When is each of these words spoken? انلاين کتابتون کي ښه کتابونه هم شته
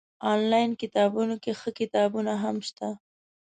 انلاين 0.31 0.71
کتابتون 0.81 1.31
کي 1.43 1.51
ښه 1.59 1.69
کتابونه 1.79 2.33
هم 2.43 2.55
شته 2.67 2.87